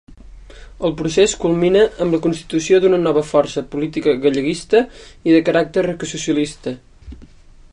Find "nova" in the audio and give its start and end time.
3.03-3.23